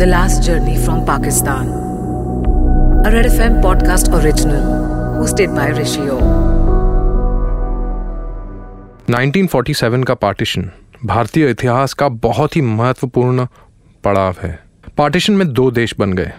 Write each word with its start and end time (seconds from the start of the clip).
The 0.00 0.06
Last 0.06 0.44
Journey 0.44 0.74
from 0.82 0.98
Pakistan. 1.06 1.70
A 3.04 3.10
Red 3.10 3.26
FM 3.28 3.54
podcast 3.62 4.12
original, 4.18 4.66
hosted 5.14 5.54
by 5.56 5.64
Rishio. 5.78 6.18
1947 9.08 10.04
का 10.04 10.14
partition, 10.14 10.70
भारतीय 11.04 11.50
इतिहास 11.50 11.94
का 11.94 12.08
बहुत 12.08 12.56
ही 12.56 12.60
महत्वपूर्ण 12.60 13.46
पड़ाव 14.04 14.34
है 14.42 14.58
पार्टीशन 14.98 15.32
में 15.32 15.46
दो 15.52 15.70
देश 15.70 15.94
बन 15.98 16.12
गए, 16.12 16.32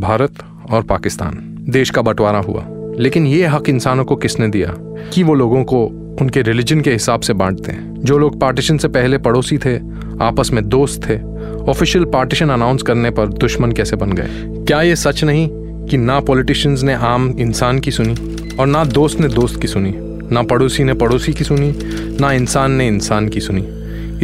भारत 0.00 0.38
और 0.70 0.82
पाकिस्तान 0.82 1.64
देश 1.68 1.90
का 1.90 2.02
बंटवारा 2.02 2.38
हुआ, 2.38 2.64
लेकिन 2.98 3.26
ये 3.26 3.46
हक 3.46 3.68
इंसानों 3.68 4.04
को 4.04 4.16
किसने 4.16 4.48
दिया 4.48 4.74
कि 5.14 5.22
वो 5.22 5.34
लोगों 5.34 5.64
को 5.64 5.84
उनके 6.20 6.42
रिलीजन 6.42 6.80
के 6.80 6.92
हिसाब 6.92 7.20
से 7.20 7.32
बांटते 7.32 7.72
हैं 7.72 7.94
जो 8.04 8.18
लोग 8.18 8.40
पार्टीशन 8.40 8.78
से 8.78 8.88
पहले 8.88 9.18
पड़ोसी 9.18 9.58
थे, 9.58 9.76
आपस 10.24 10.50
में 10.52 10.68
दोस्त 10.68 11.08
थे 11.08 11.31
ऑफिशियल 11.68 12.04
पार्टीशन 12.04 12.48
अनाउंस 12.48 12.82
करने 12.82 13.10
पर 13.10 13.28
दुश्मन 13.28 13.72
कैसे 13.72 13.96
बन 13.96 14.12
गए? 14.12 14.28
क्या 14.66 14.82
ये 14.82 14.96
सच 14.96 15.24
नहीं 15.24 15.48
कि 15.86 15.96
ना 15.96 16.20
पॉलिटिशियंस 16.20 16.82
ने 16.82 16.94
आम 16.94 17.36
इंसान 17.38 17.78
की 17.78 17.90
सुनी 17.90 18.14
और 18.56 18.66
ना 18.66 18.84
दोस्त 18.84 19.20
ने 19.20 19.28
दोस्त 19.28 19.60
की 19.60 19.68
सुनी, 19.68 19.94
ना 20.34 20.42
पड़ोसी 20.42 20.84
ने 20.84 20.94
पड़ोसी 20.94 21.32
की 21.32 21.44
सुनी, 21.44 21.74
ना 22.20 22.32
इंसान 22.32 22.72
ने 22.72 22.86
इंसान 22.86 23.28
की 23.28 23.40
सुनी? 23.40 23.66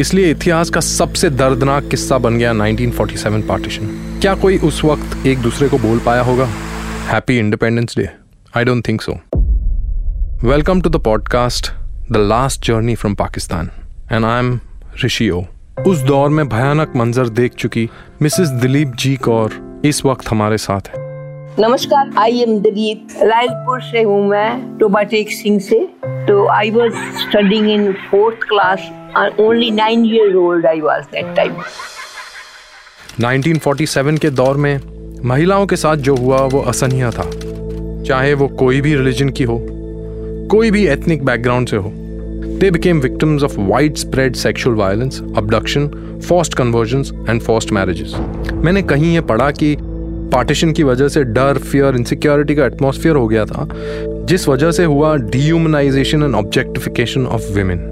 इसलिए 0.01 0.31
इतिहास 0.31 0.69
का 0.69 0.79
सबसे 0.79 1.29
दर्दनाक 1.29 1.87
किस्सा 1.87 2.17
बन 2.17 2.37
गया 2.37 2.53
1947 2.53 3.47
पार्टीशन 3.47 3.87
क्या 4.21 4.35
कोई 4.35 4.57
उस 4.57 4.83
वक्त 4.83 5.25
एक 5.25 5.39
दूसरे 5.39 5.69
को 5.69 5.77
बोल 5.77 5.99
पाया 5.99 6.21
होगा? 6.21 6.45
Happy 7.07 7.37
independence 7.37 7.95
day 7.97 8.09
I 8.57 8.63
don't 8.63 8.87
think 8.87 9.01
so 9.01 9.19
welcome 10.47 10.81
to 10.81 10.89
the 10.89 10.95
podcast 10.95 11.71
the 12.11 12.17
last 12.17 12.65
journey 12.65 12.95
from 12.95 13.15
Pakistan 13.15 13.69
and 14.11 14.25
I 14.25 14.39
am 14.39 14.59
ऋषियो 15.05 15.47
उस 15.87 16.01
दौर 16.03 16.29
में 16.29 16.47
भयानक 16.49 16.93
मंजर 16.95 17.29
देख 17.29 17.53
चुकी 17.53 17.87
मिसेस 18.21 18.47
दिलीप 18.61 18.91
जी 18.99 19.15
कौर 19.15 19.81
इस 19.85 20.03
वक्त 20.05 20.29
हमारे 20.29 20.57
साथ 20.57 20.87
है। 20.87 21.01
नमस्कार 21.59 22.11
आई 22.17 22.39
एम 22.39 22.57
दिलीप। 22.59 23.07
लालपुर 23.23 23.81
से 23.81 24.01
हूँ 24.01 24.27
मैं 24.27 24.77
टोबा 24.77 25.03
टेक 25.03 25.31
सिंह 25.31 25.59
से। 25.59 25.79
तो 26.27 26.47
I 26.47 26.71
was 26.71 26.93
studying 27.19 27.69
in 27.69 27.91
fourth 28.11 28.47
class 28.47 28.89
only 29.39 29.69
nine 29.71 30.05
year 30.05 30.35
old 30.35 30.65
I 30.65 30.81
was 30.81 31.05
that 31.05 31.35
time 31.35 31.55
1947 33.21 34.19
के 34.19 34.29
दौर 34.31 34.57
में 34.57 34.79
महिलाओं 35.25 35.65
के 35.67 35.75
साथ 35.75 35.95
जो 35.97 36.15
हुआ 36.15 36.41
वो 36.45 36.61
असहनीय 36.61 37.09
था। 37.09 37.29
चाहे 38.03 38.33
वो 38.33 38.47
कोई 38.47 38.81
भी 38.81 38.95
रिलीजन 38.95 39.29
की 39.29 39.43
हो 39.43 39.59
कोई 40.51 40.71
भी 40.71 40.85
एथनिक 40.87 41.25
बैकग्राउंड 41.25 41.67
से 41.67 41.77
हो। 41.77 41.93
They 42.59 42.69
became 42.69 42.99
victims 42.99 43.41
of 43.41 43.55
widespread 43.57 44.35
sexual 44.35 44.75
violence, 44.75 45.19
abduction, 45.33 45.85
forced 46.21 46.57
conversions 46.57 47.11
and 47.11 47.41
forced 47.41 47.71
marriages. 47.71 48.15
मैंने 48.65 48.81
कहीं 48.83 49.13
ये 49.13 49.21
पढ़ा 49.29 49.49
कि 49.51 49.75
पार्टीशन 50.33 50.71
की 50.71 50.83
वजह 50.83 51.07
से 51.07 51.23
डर 51.23 51.57
फियर 51.59 51.95
इनसिक्योरिटी 51.95 52.55
का 52.55 52.65
एटमोसफियर 52.65 53.15
हो 53.15 53.27
गया 53.27 53.45
था 53.45 53.67
जिस 54.25 54.47
वजह 54.47 54.71
से 54.71 54.83
हुआ 54.85 55.15
dehumanization 55.15 56.23
and 56.23 56.35
objectification 56.35 57.27
of 57.27 57.51
women 57.53 57.87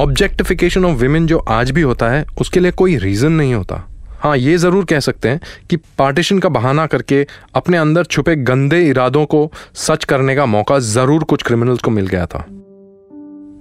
objectification 0.00 0.84
of 0.84 0.98
women 0.98 1.26
जो 1.26 1.38
आज 1.50 1.70
भी 1.70 1.82
होता 1.82 2.10
है 2.10 2.24
उसके 2.40 2.60
लिए 2.60 2.70
कोई 2.72 2.96
रीजन 2.98 3.32
नहीं 3.32 3.54
होता 3.54 3.84
हाँ 4.20 4.36
ये 4.36 4.56
ज़रूर 4.58 4.84
कह 4.84 5.00
सकते 5.00 5.28
हैं 5.28 5.40
कि 5.70 5.76
पार्टीशन 5.98 6.38
का 6.38 6.48
बहाना 6.48 6.86
करके 6.86 7.26
अपने 7.54 7.76
अंदर 7.76 8.04
छुपे 8.04 8.34
गंदे 8.36 8.80
इरादों 8.88 9.24
को 9.26 9.50
सच 9.76 10.04
करने 10.04 10.34
का 10.36 10.46
मौका 10.46 10.78
ज़रूर 10.78 11.24
कुछ 11.24 11.42
क्रिमिनल्स 11.42 11.82
को 11.82 11.90
मिल 11.90 12.06
गया 12.06 12.26
था। 12.26 12.44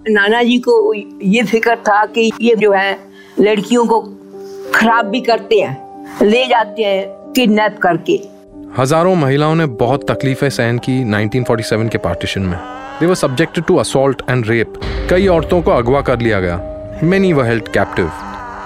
नाना 0.10 0.42
जी 0.44 0.58
को 0.60 0.94
ये 0.94 1.44
फ़िक्र 1.44 1.76
था 1.78 2.06
कि 2.08 2.32
ये 2.42 2.56
जो 2.56 2.72
है 2.72 2.98
लड़कियों 3.40 3.86
को 3.86 4.02
खराब 4.76 5.06
भी 5.06 5.22
करते 5.22 5.60
हैं 5.60 6.20
ले 6.24 6.46
जाते 6.48 6.84
हैं 6.84 7.34
किडनैप 7.34 7.78
करके। 7.78 8.20
हज़ारों 8.78 9.16
महिलाओं 9.16 9.56
ने 9.56 9.66
बहुत 9.80 10.10
तकलीफें 10.12 10.50
सहन 10.50 10.78
की 10.80 11.04
1947 11.06 11.90
के 11.90 11.98
पार्टीशन 11.98 12.42
में। 12.42 12.58
They 13.00 13.06
were 13.06 13.16
subjected 13.16 13.66
to 13.66 13.76
assault 13.78 14.22
and 14.30 14.48
rape 14.48 14.80
कई 15.10 15.28
औरतों 15.28 15.62
को 15.62 15.72
अगवा 15.72 16.02
कर 16.02 16.20
लिया 16.20 16.40
गया। 16.40 17.00
Many 17.04 17.34
were 17.34 17.46
held 17.46 17.68
captive 17.68 18.12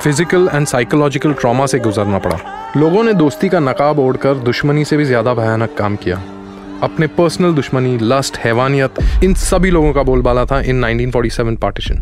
physical 0.03 0.47
and 0.53 0.66
psychological 0.68 1.34
trauma 1.34 1.66
से 1.66 1.78
गुजरना 1.80 2.18
पड़ा। 2.19 2.38
लोगों 2.78 3.03
ने 3.03 3.14
दोस्ती 3.14 3.50
का 3.50 3.59
नकाब 3.59 4.00
ओढ़कर 4.00 4.36
दुश्मनी 4.46 4.84
से 4.86 4.97
भी 4.97 5.06
ज़्यादा 5.06 5.34
भयानक 5.34 5.75
काम 5.78 5.96
किया। 5.96 6.16
अपने 6.84 7.08
पर्सनल 7.09 7.53
दुश्मनी 7.56 7.97
लस्ट 8.02 8.38
हैवानियत, 8.38 9.00
इन 9.24 9.34
सभी 9.36 9.72
लोगों 9.72 9.94
का 9.94 10.03
बोलबाला 10.03 10.46
था 10.46 10.59
इन 10.62 10.84
1947 10.86 11.58
पार्टीशन 11.62 12.02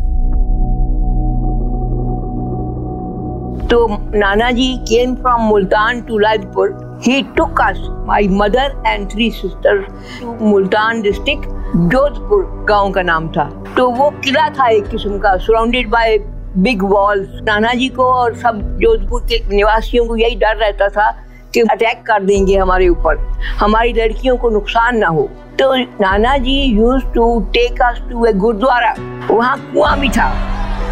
तो 3.68 3.86
नाना 4.14 4.50
जी 4.50 4.74
came 4.88 5.14
from 5.14 5.42
Multan 5.42 6.00
to 6.02 6.18
Lajpur 6.18 7.00
he 7.06 7.22
took 7.36 7.60
us 7.60 7.78
my 8.06 8.28
mother 8.32 8.82
and 8.86 9.08
three 9.12 9.30
sisters 9.32 10.20
to 10.20 10.36
Multan 10.42 11.02
district 11.02 11.48
Jodhpur 11.88 12.44
गाँव 12.68 12.90
का 12.92 13.02
नाम 13.04 13.28
था। 13.28 13.50
तो 13.76 13.88
वो 13.92 14.10
किला 14.24 14.48
था 14.50 14.68
एक 14.68 14.88
किस्म 14.88 15.18
का 15.18 15.36
सराउंडेड 15.38 15.90
बाय 15.90 16.18
बिग 16.56 16.82
वॉल 16.82 17.26
नाना 17.42 17.72
जी 17.74 17.88
को 17.88 18.04
और 18.04 18.34
सब 18.36 18.60
जोधपुर 18.78 19.20
के 19.22 19.40
निवासियों 19.56 20.04
को 20.06 20.16
यही 20.16 20.34
डर 20.34 20.56
रहता 20.56 20.88
था 20.88 21.10
कि 21.54 21.60
अटैक 21.60 22.02
कर 22.06 22.22
देंगे 22.22 22.56
हमारे 22.56 22.88
ऊपर। 22.88 23.16
हमारी 23.58 23.92
लड़कियों 23.92 24.36
को 24.36 24.50
नुकसान 24.50 24.98
ना 24.98 25.06
हो। 25.06 25.28
तो 25.58 25.74
नाना 25.76 26.36
जी 26.38 26.56
used 26.62 27.04
to 27.04 27.40
take 27.52 27.82
us 27.82 28.02
to 28.10 28.26
a 28.26 28.32
gurdwara. 28.32 28.94
वहाँ 29.30 29.56
कुआँ 29.74 29.98
भी 30.00 30.08
था। 30.08 30.28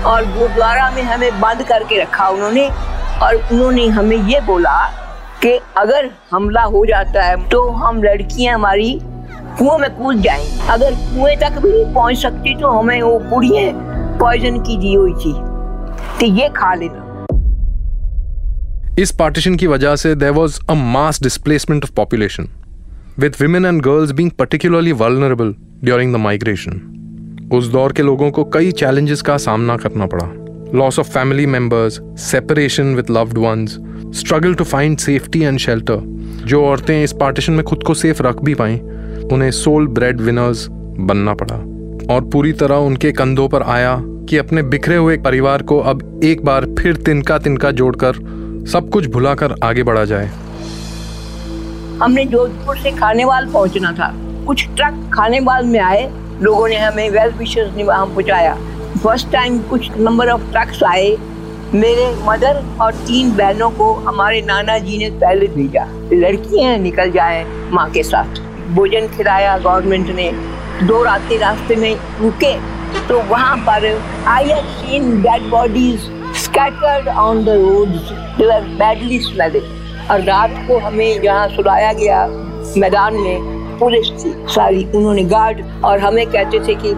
और 0.06 0.24
गुरुद्वारा 0.24 0.90
में 0.90 1.02
हमें 1.02 1.40
बंद 1.40 1.62
करके 1.62 2.00
रखा 2.02 2.28
उन्होंने। 2.28 2.68
और 3.22 3.34
उन्होंने 3.52 3.86
हमें 3.88 4.16
ये 4.16 4.40
बोला 4.40 4.76
कि 5.42 5.58
अगर 5.76 6.10
हमला 6.30 6.62
हो 6.62 6.84
जाता 6.86 7.22
है 7.22 7.36
तो 7.48 7.68
हम 7.70 8.02
लड़कियाँ 8.02 8.54
हमारी 8.54 8.98
कुएँ 9.58 9.78
में 9.78 9.90
कूद 9.96 10.16
जाएँगी। 10.16 10.68
अगर 10.70 10.94
कुएँ 10.94 11.36
तक 11.36 11.60
भी 11.62 11.72
नहीं 11.72 11.94
पहुँच 11.94 12.18
सकती 12.18 12.54
तो 12.56 12.70
हमें 12.70 13.00
वो 13.02 13.18
पुड़िए 13.30 13.72
पॉइजन 14.20 14.58
की 14.58 14.76
दी 14.78 14.94
हुई 14.94 15.12
थी। 15.12 15.32
कि 16.20 16.26
ये 16.40 16.48
खा 16.48 16.74
लेना। 16.74 17.06
इस 18.98 19.10
पार्टीशन 19.10 19.54
की 19.56 19.66
वजह 19.66 19.96
से 19.96 20.14
there 20.14 20.30
was 20.30 20.58
a 20.68 20.74
mass 20.74 21.22
displacement 21.22 21.84
of 21.84 21.92
population 21.96 22.48
with 23.18 23.36
women 23.40 23.66
and 23.66 23.80
girls 23.82 24.10
being 24.12 24.30
particularly 24.30 24.92
vulnerable 24.92 25.54
during 25.84 26.12
the 26.14 26.16
migration 26.16 27.48
उस 27.52 27.68
दौर 27.68 27.92
के 27.92 28.02
लोगों 28.02 28.30
को 28.30 28.44
कई 28.44 28.72
चैलेंजेस 28.72 29.22
का 29.22 29.36
सामना 29.36 29.76
करना 29.76 30.06
पड़ा। 30.06 30.26
Loss 30.78 30.98
of 30.98 31.08
family 31.10 31.46
members 31.46 32.00
separation 32.20 32.94
with 32.94 33.10
loved 33.10 33.38
ones 33.38 33.78
struggle 34.18 34.54
to 34.54 34.64
find 34.64 34.98
safety 34.98 35.40
and 35.40 35.58
shelter 35.58 36.00
जो 36.46 36.64
औरतें 36.64 37.02
इस 37.04 37.12
पार्टीशन 37.12 37.52
में 37.52 37.64
खुद 37.64 37.82
को 37.82 37.94
सेफ़ 37.94 38.22
रख 38.22 38.42
भी 38.44 38.54
पाई, 38.54 38.78
उन्हें 39.32 39.50
सोल 39.50 39.86
ब्रेड 39.88 40.20
विनर्स 40.20 40.66
बनना 40.70 41.34
पड़ा। 41.34 41.56
और 42.14 42.28
पूरी 42.30 42.52
तरह 42.52 42.74
उनके 42.84 43.12
कंधों 43.12 43.48
पर 43.48 43.62
आया 43.62 43.92
कि 44.30 44.36
अपने 44.36 44.62
बिखरे 44.62 44.96
हुए 44.96 45.16
परिवार 45.16 45.62
को 45.62 45.78
अब 45.80 46.20
एक 46.24 46.44
बार 46.44 46.66
फिर 46.78 46.96
तिनका 46.96 47.38
तिनका 47.38 47.70
जोड़कर 47.70 48.12
सब 48.72 48.90
कुछ 48.92 49.06
भुलाकर 49.06 49.54
आगे 49.64 49.82
बढ़ा 49.82 50.04
जाए। 50.04 50.26
हमने 52.02 52.24
जोधपुर 52.24 52.76
से 52.78 52.90
खानेवाल 52.90 53.46
पहुँचना 53.52 53.92
था। 53.92 54.12
कुछ 54.46 54.66
ट्रक 54.66 55.10
खानेवाल 55.14 55.66
में 55.66 55.80
आए। 55.80 56.10
लोगों 56.42 56.68
ने 56.68 56.76
हमें 56.76 57.10
वेल 57.10 57.30
विशेष 57.30 57.86
वहाँ 57.86 58.06
पहुँचाया। 58.06 58.54
फ़र्स्ट 59.04 59.30
टाइम 59.32 59.58
कुछ 59.58 59.90
नंबर 59.96 60.28
ऑफ़ 60.28 60.50
ट्रक्स 60.52 60.82
आए। 60.82 61.16
मेरे 61.74 62.14
मदर 62.24 62.64
और 62.80 62.94
तीन 62.94 63.36
बहनों 63.36 63.70
को 63.70 63.94
हमारे 63.94 64.42
नाना 64.42 64.78
जी 64.78 64.98
ने 64.98 65.10
पहले 65.10 65.46
भेजा। 65.46 65.86
लड़कियाँ 66.12 66.76
निकल 66.78 67.10
जाए 67.10 67.44
माँ 67.72 67.90
के 67.90 68.02
साथ। 68.02 68.40
भोजन 68.74 69.08
खिलाया 69.08 69.58
गवर्नमेंट 69.58 70.08
ने। 70.08 70.32
दो 70.86 71.02
रातें 71.02 71.38
रास्ते 71.38 71.76
में 71.76 71.96
रुके। 72.20 72.79
तो 73.08 73.20
वहाँ 73.22 73.56
पर 73.66 73.84
I 74.28 74.48
have 74.48 74.64
seen 74.80 75.20
dead 75.22 75.48
bodies 75.50 76.00
scattered 76.36 77.08
on 77.08 77.44
the 77.44 77.48
roads 77.48 78.10
they 78.38 78.46
were 78.46 78.60
badly 78.78 79.18
smelling 79.20 80.10
और 80.10 80.20
रात 80.20 80.50
को 80.68 80.78
हमें 80.78 81.22
जहाँ 81.22 81.48
सुलाया 81.48 81.92
गया 81.92 82.26
मैदान 82.76 83.14
में 83.14 83.78
पुलिस 83.78 84.10
थी 84.10 84.32
सारी, 84.54 84.84
उन्होंने 84.84 85.24
गार्ड 85.24 85.60
और 85.84 85.98
हमें 85.98 86.26
कहते 86.26 86.58
थे 86.58 86.74
कि 86.74 86.90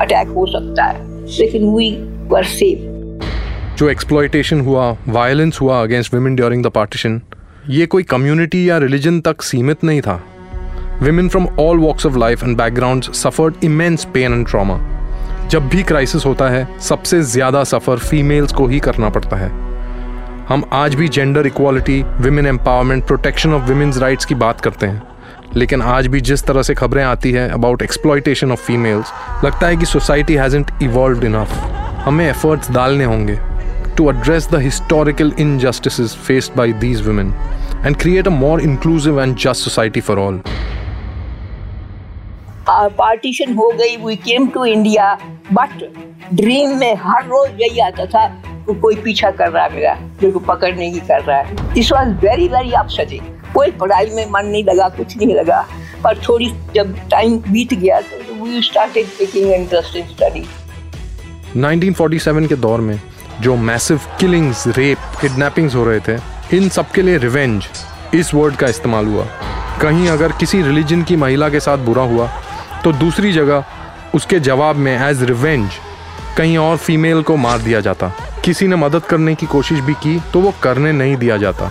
अटैक 0.00 0.28
हो 0.28 0.46
सकता 0.46 0.84
है। 0.84 1.04
लेकिन 1.38 1.68
वी 1.74 1.90
वर 2.28 2.44
सेफ़ 2.44 3.74
जो 3.76 3.88
एक्सप्लॉयटेशन 3.88 4.60
हुआ 4.60 4.90
वायलेंस 5.08 5.58
हुआ 5.60 5.82
against 5.82 6.14
women 6.14 6.36
during 6.36 6.64
the 6.64 6.66
partition 6.66 7.20
ये 7.68 7.86
कोई 7.86 8.02
कम्युनिटी 8.02 8.68
या 8.70 8.78
रिलीजन 8.78 9.20
तक 9.20 9.42
सीमित 9.42 9.84
नहीं 9.84 10.00
था। 10.00 10.22
Women 11.02 11.26
from 11.28 11.46
all 11.62 11.80
walks 11.80 12.06
of 12.08 12.14
life 12.16 12.42
and 12.42 12.56
backgrounds 12.56 13.08
suffered 13.22 13.64
immense 13.70 14.06
pain 14.14 14.36
and 14.36 14.46
trauma. 14.52 14.95
जब 15.50 15.68
भी 15.68 15.82
क्राइसिस 15.82 16.24
होता 16.26 16.48
है, 16.48 16.66
सबसे 16.80 17.20
ज़्यादा 17.22 17.62
सफ़र 17.64 17.98
फीमेल्स 17.98 18.52
को 18.52 18.66
ही 18.66 18.78
करना 18.80 19.08
पड़ता 19.08 19.36
है। 19.36 19.48
हम 20.48 20.64
आज 20.72 20.94
भी 20.94 21.08
gender 21.08 21.46
equality 21.46 22.02
women 22.20 22.46
empowerment 22.46 23.06
protection 23.06 23.52
of 23.54 23.62
women's 23.62 23.98
rights 23.98 24.24
की 24.24 24.34
बात 24.34 24.60
करते 24.60 24.86
हैं। 24.86 25.02
लेकिन 25.56 25.82
आज 25.82 26.06
भी 26.06 26.20
जिस 26.20 26.44
तरह 26.46 26.62
से 26.62 26.74
खबरें 26.74 27.02
आती 27.04 27.32
हैं 27.32 27.48
अबाउट 27.50 27.82
एक्सप्लॉयटेशन 27.82 28.52
ऑफ़ 28.52 28.60
फीमेल्स 28.60 29.12
लगता 29.44 29.66
है 29.66 29.76
कि 29.76 29.86
सोसाइटी 29.86 30.34
हैजेंट 30.34 30.70
इवॉल्व 30.82 31.24
इनफ 31.26 31.52
हमें 32.06 32.28
एफर्ट्स 32.28 32.70
डालने 32.70 33.04
होंगे 33.04 33.38
to 33.96 34.12
address 34.12 34.50
the 34.52 34.60
historical 34.60 35.32
injustice 35.38 36.14
faced 36.16 36.56
by 36.56 36.72
these 36.80 37.06
women 37.06 37.34
and 37.84 37.96
create 37.96 38.26
a 38.26 38.30
more 38.30 38.60
inclusive 38.60 39.22
and 39.22 39.36
just 39.36 39.64
society 39.64 40.00
for 40.00 40.18
all. 40.18 40.40
Partition 42.98 43.54
हो 43.54 43.70
गई 43.78 43.96
we 43.96 44.16
came 44.16 44.46
to 44.46 44.64
India 44.64 45.12
but 45.52 45.84
dream 46.34 46.76
में 46.78 46.94
हर 46.96 47.24
रोज 47.24 47.60
यही 47.60 47.80
आता 47.80 48.06
था 48.06 48.26
को 48.66 48.74
कोई 48.74 48.96
पीछा 48.96 49.30
कर 49.30 49.50
रहा 49.50 49.64
है 49.64 49.74
मेरा 49.74 49.94
मेरे 49.94 50.30
को 50.30 50.38
पकड़ने 50.38 50.90
की 50.90 51.00
कर 51.00 51.22
रहा 51.22 51.38
है। 51.38 51.74
This 51.74 51.92
was 51.92 52.08
very 52.24 52.48
very 52.48 52.72
upsetting 52.72 53.24
कोई 53.54 53.70
पढ़ाई 53.70 54.10
में 54.12 54.26
मन 54.30 54.46
नहीं 54.46 54.64
लगा, 54.64 54.88
कुछ 54.88 55.16
नहीं 55.16 55.34
लगा, 55.34 55.60
पर 56.04 56.18
थोड़ी 56.18 56.50
जब 56.74 56.96
टाइम 57.10 57.36
बीत 57.48 57.74
गया 57.74 58.00
तो 58.00 58.44
we 58.44 58.62
started 58.62 59.06
taking 59.18 59.52
interest 59.52 59.96
in 59.96 60.06
study 60.06 60.44
1947 61.56 62.48
के 62.48 62.56
दौर 62.56 62.80
में 62.80 63.00
जो 63.40 63.56
मैसिव 63.56 64.00
किलिंग्स 64.20 64.66
रेप 64.68 64.98
किडनैपिंग्स 65.20 65.74
हो 65.74 65.84
रहे 65.84 66.00
थे, 66.00 66.16
इन 66.56 66.68
सब 66.68 66.90
के 66.90 67.02
लिए 67.02 67.18
रिवेंज 67.18 67.66
इस 68.14 68.34
वर्ड 68.34 68.56
का 68.56 68.66
इस्तेमाल 68.66 69.06
हुआ। 69.06 69.24
कहीं 69.82 70.08
अगर 70.08 70.32
किसी 70.32 70.62
रिलीजन 70.62 71.02
की 71.02 71.16
महिला 71.16 71.48
के 71.48 71.60
साथ 71.60 71.78
बुरा 71.78 72.02
हुआ 72.02 72.30
तो 72.86 72.92
दूसरी 72.92 73.32
जगह 73.32 73.64
उसके 74.14 74.38
जवाब 74.40 74.76
में 74.76 74.92
एज 74.98 75.22
रिवेंज 75.22 75.70
कहीं 76.36 76.58
और 76.58 76.76
फीमेल 76.76 77.22
को 77.22 77.36
मार 77.36 77.58
दिया 77.58 77.80
जाता। 77.80 78.12
किसी 78.44 78.66
ने 78.68 78.76
मदद 78.76 79.02
करने 79.02 79.34
की 79.34 79.46
कोशिश 79.46 79.80
भी 79.80 79.94
की 79.94 80.18
तो 80.32 80.40
वो 80.40 80.52
करने 80.62 80.92
नहीं 80.92 81.16
दिया 81.16 81.36
जाता। 81.36 81.70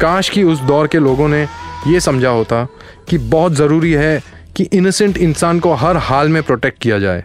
काश 0.00 0.28
कि 0.28 0.42
उस 0.42 0.60
दौर 0.60 0.86
के 0.86 0.98
लोगों 0.98 1.28
ने 1.28 1.42
ये 1.86 2.00
समझा 2.00 2.28
होता 2.28 2.66
कि 3.08 3.18
बहुत 3.18 3.52
ज़रूरी 3.52 3.92
है 3.92 4.22
कि 4.56 4.68
इनोसेंट 4.72 5.18
इंसान 5.18 5.60
को 5.60 5.74
हर 5.74 5.96
हाल 5.96 6.28
में 6.28 6.42
प्रोटेक्ट 6.42 6.82
किया 6.82 6.98
जाए। 6.98 7.22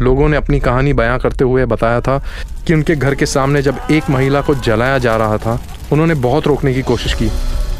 लोगों 0.00 0.28
ने 0.28 0.36
अपनी 0.36 0.60
कहानी 0.60 0.92
बयां 0.92 1.18
करते 1.18 1.44
हुए 1.44 1.66
बताया 1.66 2.00
था 2.00 2.22
कि 2.66 2.74
उनके 2.74 2.96
घर 2.96 3.14
के 3.14 3.26
सामने 3.26 3.62
जब 3.62 3.86
एक 3.90 4.10
महिला 4.10 4.40
को 4.40 4.54
जलाया 4.54 4.98
जा 4.98 5.16
रहा 5.16 5.38
था, 5.38 5.60
उन्होंने 5.92 6.14
बहुत 6.14 6.46
रोकने 6.46 6.74
की 6.74 6.82
कोशिश 6.82 7.14
की, 7.14 7.30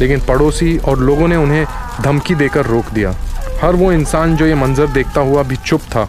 लेकिन 0.00 0.20
पड़ोसी 0.20 0.78
और 0.78 0.98
लोगों 0.98 1.28
ने 1.28 1.36
उन्हें 1.36 1.66
धमकी 2.02 2.34
देकर 2.34 2.66
रोक 2.66 2.90
दिया। 2.90 3.14
हर 3.60 3.76
वो 3.76 3.92
इंसान 3.92 4.36
जो 4.36 4.46
ये 4.46 4.54
मंजर 4.54 4.86
देखता 4.86 5.20
हुआ 5.20 5.42
भी 5.42 5.56
चुप 5.56 5.80
था, 5.80 6.08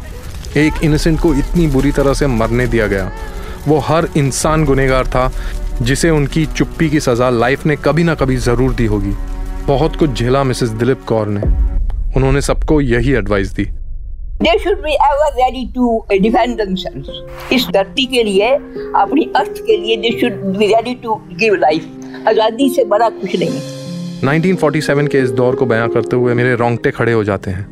एक 0.58 0.74
इनोसेंट 0.84 1.20
को 1.20 1.34
इतनी 1.34 1.68
बुरी 1.68 1.92
तरह 1.92 2.14
से 2.14 2.28
मरने 2.28 2.68
दिया 2.68 2.88
गया। 2.88 3.12
वो 3.68 3.78
हर 3.78 4.08
इंसान 4.18 4.66
गुनेगार 4.66 5.08
था, 5.08 5.32
जिसे 5.82 6.10
उनकी 6.10 6.46
चुप्पी 6.46 6.90
की 6.90 7.00
सज़ा 7.00 7.30
लाइफ 7.30 7.66
ने 7.66 7.76
कभी 7.76 8.04
ना 8.04 8.16
कभी 8.16 8.38
ज़रूर 8.38 8.74
दी 8.74 8.86
होगी। 8.86 9.12
बहुत 9.68 9.96
कुछ 9.96 10.10
झेला 10.10 10.44
मिसेस 10.44 10.70
दिलीप 10.70 11.04
कौर 11.08 11.28
ने। 11.28 11.42
उन्होंने 12.16 12.42
सबको 12.42 12.82
यही 12.82 13.12
एडवाइस 13.12 13.54
दी। 13.54 13.66
They 14.44 14.58
should 14.64 14.82
be 14.84 14.94
ever 15.06 15.30
ready 15.38 15.66
to 15.78 15.88
defend 16.26 16.62
themselves. 16.62 17.10
इस 17.54 17.68
धरती 17.74 18.06
के 18.06 18.24
लिए, 18.24 18.52
अपनी 18.96 19.32
अर्थ 19.36 19.60
के 19.60 19.78
लिए, 19.78 19.98
they 19.98 20.14
should 20.20 20.38
be 20.60 20.70
ready 20.76 20.96
to 21.06 21.18
give 21.42 21.60
life. 21.64 21.88
आज़ादी 22.28 22.70
से 22.70 22.84
बड़ा 22.84 23.10
कुछ 23.10 23.36
नहीं। 23.36 23.79
1947 24.24 25.08
के 25.08 25.20
इस 25.20 25.32
दौर 25.32 25.56
को 25.56 25.66
बयां 25.66 25.90
करते 25.90 26.16
हुए 26.16 26.34
मेरे 26.34 26.56
रोंगटे 26.56 26.92
खड़े 26.92 27.14
हो 27.14 27.24
जाते 27.24 27.52
हैं। 27.52 27.68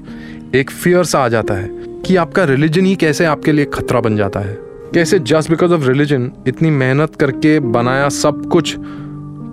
एक 0.55 0.71
फियर 0.71 1.03
सा 1.03 1.19
आ 1.19 1.27
जाता 1.27 1.53
है 1.53 1.69
कि 2.05 2.15
आपका 2.15 2.43
रिलीजन 2.43 2.85
ही 2.85 2.95
कैसे 2.95 3.25
आपके 3.25 3.51
लिए 3.51 3.65
खतरा 3.65 4.01
बन 4.01 4.17
जाता 4.17 4.39
है। 4.39 4.57
कैसे 4.93 5.19
जस्ट 5.19 5.49
बिकॉज़ 5.49 5.73
ऑफ़ 5.73 5.87
रिलीजन 5.87 6.31
इतनी 6.47 6.69
मेहनत 6.69 7.15
करके 7.15 7.59
बनाया 7.59 8.09
सब 8.09 8.45
कुछ, 8.45 8.75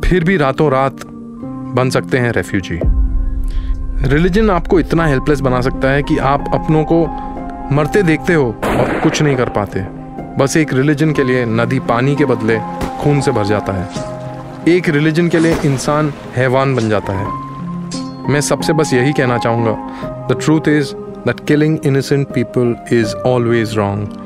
फिर 0.04 0.24
भी 0.24 0.36
रातों 0.36 0.70
रात 0.70 1.06
बन 1.74 1.90
सकते 1.90 2.18
हैं 2.18 2.32
रेफ्यूजी 2.32 2.80
रिलीजन 4.08 4.50
आपको 4.50 4.80
इतना 4.80 5.06
हेल्पलेस 5.06 5.40
बना 5.40 5.60
सकता 5.60 5.90
है 5.90 6.02
कि 6.02 6.18
आप 6.18 6.44
अपनों 6.54 6.84
को 6.84 7.06
मरते 7.74 8.02
देखते 8.02 8.34
हो 8.34 8.46
और 8.64 9.00
कुछ 9.02 9.22
नहीं 9.22 9.36
कर 9.36 9.48
पाते। 9.48 9.80
बस 10.38 10.56
एक 10.56 10.74
रिलीजन 10.74 11.12
के 11.12 11.24
लिए 11.24 11.44
नदी 11.46 11.78
पानी 11.78 12.16
के 12.16 12.24
बदले 12.24 12.58
खून 13.00 13.20
से 13.20 13.30
भर 13.30 13.44
जाता 13.44 13.72
है। 13.72 14.14
एक 14.68 14.88
रिलीजन 14.88 15.28
के 15.28 15.38
लिए 15.38 15.56
इंसान 15.64 16.12
हैवान 16.34 16.74
बन 16.74 16.88
जाता 16.88 17.12
है 17.12 18.32
मैं 18.32 18.40
सबसे 18.40 18.72
बस 18.72 18.92
यही 18.92 19.12
कहना 19.12 19.38
चाहूँगा 19.38 19.72
the 20.30 20.38
truth 20.42 20.68
is 20.68 20.94
that 21.26 21.40
killing 21.48 21.78
innocent 21.86 22.28
people 22.34 22.76
is 22.92 23.14
always 23.32 23.76
wrong 23.76 24.22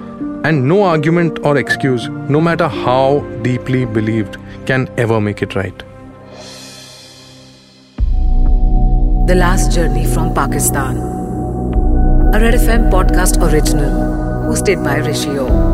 and 0.49 0.67
no 0.71 0.77
argument 0.85 1.39
or 1.45 1.57
excuse, 1.59 2.05
no 2.35 2.41
matter 2.41 2.69
how 2.69 3.21
deeply 3.43 3.85
believed, 3.85 4.37
can 4.67 4.89
ever 4.97 5.21
make 5.21 5.43
it 5.43 5.57
right. 5.57 5.83
The 9.27 9.35
Last 9.35 9.73
Journey 9.73 10.07
from 10.07 10.35
Pakistan. 10.35 11.03
A 12.35 12.41
Red 12.41 12.55
FM 12.55 12.91
podcast 12.91 13.43
original 13.51 13.99
hosted 14.47 14.85
by 14.85 15.01
Rishio. 15.01 15.68